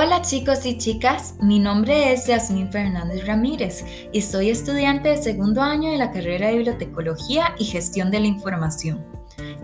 Hola 0.00 0.22
chicos 0.22 0.64
y 0.64 0.78
chicas, 0.78 1.34
mi 1.40 1.58
nombre 1.58 2.12
es 2.12 2.28
Yasmín 2.28 2.70
Fernández 2.70 3.26
Ramírez 3.26 3.84
y 4.12 4.22
soy 4.22 4.48
estudiante 4.50 5.08
de 5.08 5.20
segundo 5.20 5.60
año 5.60 5.90
de 5.90 5.98
la 5.98 6.12
carrera 6.12 6.46
de 6.46 6.54
Bibliotecología 6.58 7.56
y 7.58 7.64
Gestión 7.64 8.12
de 8.12 8.20
la 8.20 8.28
Información. 8.28 9.04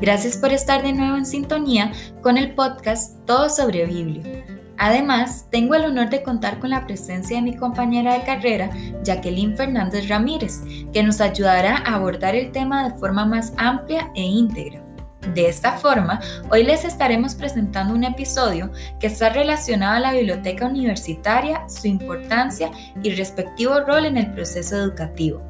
Gracias 0.00 0.36
por 0.36 0.52
estar 0.52 0.82
de 0.82 0.92
nuevo 0.92 1.16
en 1.16 1.24
sintonía 1.24 1.92
con 2.20 2.36
el 2.36 2.52
podcast 2.56 3.24
Todo 3.26 3.48
sobre 3.48 3.86
Biblia. 3.86 4.44
Además, 4.76 5.46
tengo 5.52 5.76
el 5.76 5.84
honor 5.84 6.10
de 6.10 6.24
contar 6.24 6.58
con 6.58 6.70
la 6.70 6.84
presencia 6.84 7.36
de 7.36 7.42
mi 7.42 7.56
compañera 7.56 8.14
de 8.14 8.24
carrera, 8.24 8.70
Jacqueline 9.04 9.56
Fernández 9.56 10.08
Ramírez, 10.08 10.62
que 10.92 11.04
nos 11.04 11.20
ayudará 11.20 11.76
a 11.76 11.94
abordar 11.94 12.34
el 12.34 12.50
tema 12.50 12.88
de 12.88 12.98
forma 12.98 13.24
más 13.24 13.52
amplia 13.56 14.10
e 14.16 14.22
íntegra. 14.22 14.83
De 15.32 15.48
esta 15.48 15.72
forma, 15.72 16.20
hoy 16.50 16.64
les 16.64 16.84
estaremos 16.84 17.34
presentando 17.34 17.94
un 17.94 18.04
episodio 18.04 18.70
que 19.00 19.06
está 19.06 19.30
relacionado 19.30 19.96
a 19.96 20.00
la 20.00 20.12
biblioteca 20.12 20.66
universitaria, 20.66 21.66
su 21.68 21.88
importancia 21.88 22.70
y 23.02 23.10
respectivo 23.10 23.80
rol 23.80 24.04
en 24.04 24.18
el 24.18 24.32
proceso 24.32 24.76
educativo. 24.76 25.42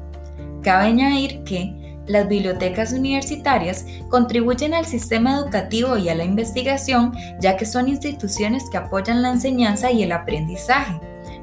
Cabe 0.63 0.85
añadir 0.85 1.43
que 1.43 2.01
las 2.07 2.27
bibliotecas 2.27 2.93
universitarias 2.93 3.85
contribuyen 4.09 4.73
al 4.73 4.85
sistema 4.85 5.35
educativo 5.35 5.97
y 5.97 6.09
a 6.09 6.15
la 6.15 6.23
investigación 6.23 7.13
ya 7.39 7.57
que 7.57 7.65
son 7.65 7.87
instituciones 7.89 8.69
que 8.69 8.77
apoyan 8.77 9.21
la 9.21 9.31
enseñanza 9.31 9.91
y 9.91 10.03
el 10.03 10.11
aprendizaje 10.11 10.99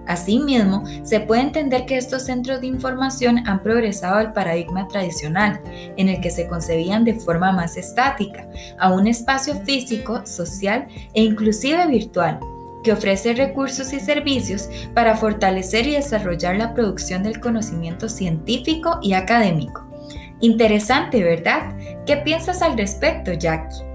Asimismo, 0.06 0.84
se 1.02 1.20
puede 1.20 1.42
entender 1.42 1.86
que 1.86 1.96
estos 1.96 2.24
centros 2.24 2.60
de 2.60 2.66
información 2.66 3.46
han 3.46 3.62
progresado 3.62 4.16
al 4.16 4.32
paradigma 4.32 4.88
tradicional, 4.88 5.60
en 5.96 6.08
el 6.08 6.20
que 6.20 6.30
se 6.30 6.48
concebían 6.48 7.04
de 7.04 7.14
forma 7.14 7.52
más 7.52 7.76
estática, 7.76 8.48
a 8.78 8.92
un 8.92 9.06
espacio 9.06 9.54
físico, 9.64 10.26
social 10.26 10.88
e 11.14 11.22
inclusive 11.22 11.86
virtual, 11.86 12.40
que 12.82 12.92
ofrece 12.92 13.34
recursos 13.34 13.92
y 13.92 14.00
servicios 14.00 14.68
para 14.92 15.16
fortalecer 15.16 15.86
y 15.86 15.92
desarrollar 15.92 16.56
la 16.56 16.74
producción 16.74 17.22
del 17.22 17.40
conocimiento 17.40 18.08
científico 18.08 18.98
y 19.02 19.12
académico. 19.12 19.86
Interesante, 20.40 21.22
¿verdad? 21.22 21.76
¿Qué 22.04 22.16
piensas 22.16 22.62
al 22.62 22.76
respecto, 22.76 23.32
Jackie? 23.32 23.91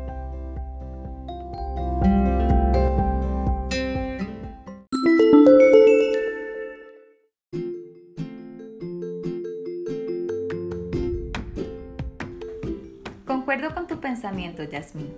Concuerdo 13.58 13.76
con 13.76 13.88
tu 13.88 14.00
pensamiento, 14.00 14.62
Yasmín. 14.62 15.12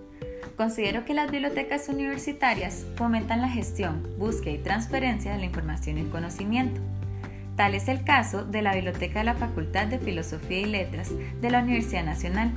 Considero 0.56 1.04
que 1.04 1.14
las 1.14 1.30
bibliotecas 1.30 1.90
universitarias 1.90 2.86
fomentan 2.96 3.42
la 3.42 3.50
gestión, 3.50 4.08
búsqueda 4.18 4.54
y 4.54 4.60
transferencia 4.60 5.34
de 5.34 5.40
la 5.40 5.46
información 5.46 5.98
y 5.98 6.06
conocimiento. 6.06 6.80
Tal 7.58 7.76
es 7.76 7.90
el 7.90 8.06
caso 8.06 8.46
de 8.46 8.62
la 8.62 8.74
Biblioteca 8.74 9.20
de 9.20 9.26
la 9.26 9.34
Facultad 9.34 9.88
de 9.88 10.00
Filosofía 10.00 10.60
y 10.62 10.68
Letras 10.68 11.12
de 11.42 11.50
la 11.52 11.60
Universidad 11.60 12.06
Nacional. 12.06 12.52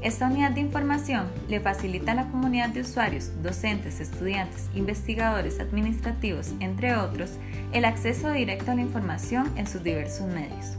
Esta 0.00 0.28
unidad 0.28 0.52
de 0.52 0.62
información 0.62 1.26
le 1.46 1.60
facilita 1.60 2.12
a 2.12 2.14
la 2.14 2.30
comunidad 2.30 2.70
de 2.70 2.80
usuarios, 2.80 3.30
docentes, 3.42 4.00
estudiantes, 4.00 4.70
investigadores, 4.74 5.60
administrativos, 5.60 6.54
entre 6.60 6.96
otros, 6.96 7.32
el 7.74 7.84
acceso 7.84 8.30
directo 8.30 8.70
a 8.70 8.76
la 8.76 8.80
información 8.80 9.52
en 9.58 9.66
sus 9.66 9.84
diversos 9.84 10.26
medios. 10.26 10.78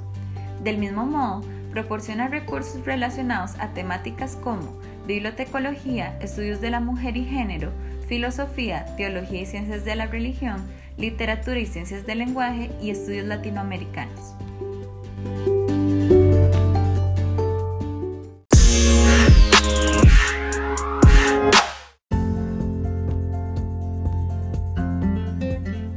Del 0.64 0.80
mismo 0.80 1.06
modo, 1.06 1.44
proporciona 1.72 2.28
recursos 2.28 2.86
relacionados 2.86 3.52
a 3.60 3.74
temáticas 3.74 4.36
como 4.36 4.80
bibliotecología, 5.06 6.18
estudios 6.22 6.62
de 6.62 6.70
la 6.70 6.80
mujer 6.80 7.18
y 7.18 7.26
género, 7.26 7.72
filosofía, 8.08 8.86
teología 8.98 9.42
y 9.42 9.46
ciencias 9.46 9.86
de 9.86 9.96
la 9.96 10.08
religión, 10.08 10.64
literatura 10.98 11.60
y 11.60 11.66
ciencias 11.66 12.06
del 12.06 12.20
lenguaje 12.20 12.70
y 12.82 12.90
estudios 12.90 13.26
latinoamericanos. 13.26 14.36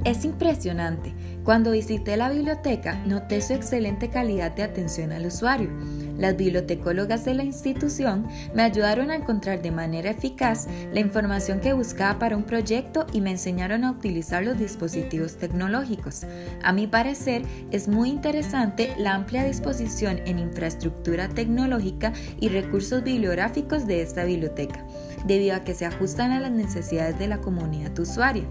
Es 0.05 0.25
impresionante. 0.25 1.15
Cuando 1.45 1.73
visité 1.73 2.17
la 2.17 2.31
biblioteca, 2.31 3.03
noté 3.05 3.41
su 3.41 3.53
excelente 3.53 4.11
calidad 4.11 4.53
de 4.53 4.63
atención 4.63 5.11
al 5.11 5.27
usuario. 5.27 5.71
Las 6.17 6.37
bibliotecólogas 6.37 7.25
de 7.25 7.35
la 7.35 7.43
institución 7.43 8.29
me 8.55 8.63
ayudaron 8.63 9.11
a 9.11 9.17
encontrar 9.17 9.61
de 9.61 9.73
manera 9.73 10.11
eficaz 10.11 10.69
la 10.93 11.01
información 11.01 11.59
que 11.59 11.73
buscaba 11.73 12.21
para 12.21 12.37
un 12.37 12.45
proyecto 12.45 13.07
y 13.13 13.21
me 13.21 13.33
enseñaron 13.33 13.83
a 13.83 13.91
utilizar 13.91 14.45
los 14.45 14.57
dispositivos 14.57 15.37
tecnológicos. 15.37 16.21
A 16.63 16.73
mi 16.73 16.87
parecer, 16.87 17.43
es 17.73 17.89
muy 17.89 18.11
interesante 18.11 18.95
la 18.97 19.15
amplia 19.15 19.43
disposición 19.43 20.21
en 20.27 20.39
infraestructura 20.39 21.29
tecnológica 21.29 22.13
y 22.39 22.51
recursos 22.51 23.03
bibliográficos 23.03 23.89
de 23.89 24.03
esta 24.03 24.25
biblioteca, 24.25 24.87
debido 25.27 25.57
a 25.57 25.65
que 25.65 25.75
se 25.75 25.87
ajustan 25.87 26.31
a 26.31 26.39
las 26.39 26.53
necesidades 26.53 27.19
de 27.19 27.27
la 27.27 27.39
comunidad 27.39 27.99
usuaria. 27.99 28.45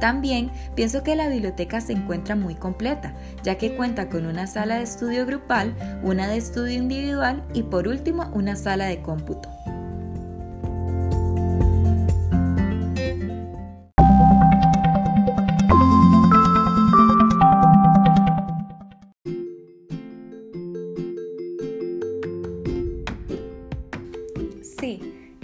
También 0.00 0.50
pienso 0.74 1.02
que 1.02 1.16
la 1.16 1.28
biblioteca 1.28 1.80
se 1.80 1.92
encuentra 1.92 2.36
muy 2.36 2.54
completa, 2.54 3.14
ya 3.42 3.56
que 3.56 3.76
cuenta 3.76 4.08
con 4.08 4.26
una 4.26 4.46
sala 4.46 4.76
de 4.76 4.82
estudio 4.82 5.26
grupal, 5.26 5.74
una 6.02 6.28
de 6.28 6.36
estudio 6.36 6.74
individual 6.74 7.44
y 7.54 7.62
por 7.62 7.88
último 7.88 8.30
una 8.32 8.56
sala 8.56 8.86
de 8.86 9.00
cómputo. 9.02 9.48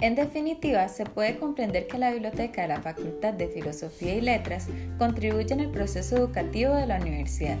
En 0.03 0.15
definitiva, 0.15 0.89
se 0.89 1.05
puede 1.05 1.37
comprender 1.37 1.87
que 1.87 1.97
la 1.97 2.11
biblioteca 2.11 2.63
de 2.63 2.67
la 2.67 2.81
Facultad 2.81 3.33
de 3.35 3.47
Filosofía 3.47 4.13
y 4.15 4.19
Letras 4.19 4.67
contribuye 4.97 5.53
en 5.53 5.61
el 5.61 5.69
proceso 5.69 6.17
educativo 6.17 6.75
de 6.75 6.85
la 6.85 6.99
universidad, 6.99 7.55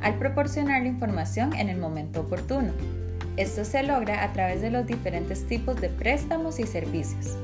al 0.00 0.16
proporcionar 0.16 0.82
la 0.82 0.88
información 0.90 1.52
en 1.54 1.68
el 1.68 1.76
momento 1.76 2.20
oportuno. 2.20 2.70
Esto 3.36 3.64
se 3.64 3.82
logra 3.82 4.22
a 4.22 4.32
través 4.32 4.62
de 4.62 4.70
los 4.70 4.86
diferentes 4.86 5.44
tipos 5.48 5.80
de 5.80 5.88
préstamos 5.88 6.60
y 6.60 6.68
servicios. 6.68 7.36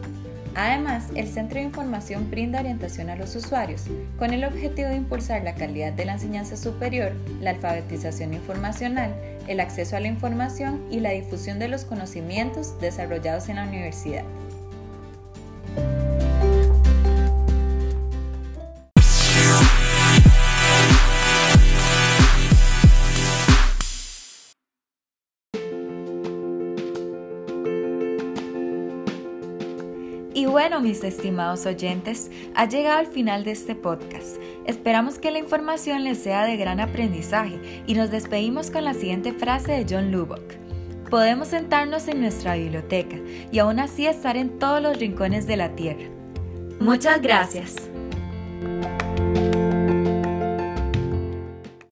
Además, 0.55 1.09
el 1.17 1.27
Centro 1.27 1.59
de 1.59 1.65
Información 1.65 2.31
brinda 2.31 2.61
orientación 2.61 3.11
a 3.11 3.17
los 3.17 3.35
usuarios 3.35 3.87
con 4.21 4.33
el 4.33 4.45
objetivo 4.45 4.89
de 4.89 4.95
impulsar 4.95 5.43
la 5.43 5.57
calidad 5.57 5.93
de 5.93 6.05
la 6.05 6.13
enseñanza 6.13 6.57
superior, 6.57 7.11
la 7.41 7.51
alfabetización 7.51 8.35
informacional, 8.35 9.13
el 9.49 9.59
acceso 9.59 9.97
a 9.97 10.01
la 10.01 10.07
información 10.07 10.81
y 10.93 11.01
la 11.01 11.11
difusión 11.11 11.59
de 11.59 11.67
los 11.67 11.85
conocimientos 11.85 12.79
desarrollados 12.81 13.49
en 13.49 13.57
la 13.57 13.65
universidad. 13.65 14.25
Y 30.35 30.47
bueno, 30.47 30.81
mis 30.81 31.05
estimados 31.05 31.65
oyentes, 31.65 32.29
ha 32.57 32.69
llegado 32.69 32.99
el 33.01 33.07
final 33.07 33.45
de 33.45 33.53
este 33.53 33.77
podcast. 33.77 34.37
Esperamos 34.67 35.21
que 35.21 35.31
la 35.31 35.39
información 35.39 36.03
les 36.03 36.19
sea 36.19 36.45
de 36.45 36.57
gran 36.57 36.81
aprendizaje 36.81 37.61
y 37.87 37.95
nos 37.95 38.11
despedimos 38.11 38.73
con 38.73 38.85
la 38.85 38.95
siguiente 38.95 39.33
frase 39.33 39.71
de 39.71 39.87
John 39.89 40.11
Lubbock. 40.11 40.43
Podemos 41.09 41.49
sentarnos 41.49 42.09
en 42.09 42.21
nuestra 42.21 42.57
biblioteca 42.57 43.17
y 43.53 43.61
aún 43.61 43.79
así 43.79 44.07
estar 44.07 44.37
en 44.37 44.59
todos 44.59 44.83
los 44.83 44.99
rincones 44.99 45.47
de 45.47 45.57
la 45.57 45.77
tierra. 45.77 46.07
Muchas 46.81 47.23
gracias. 47.23 47.94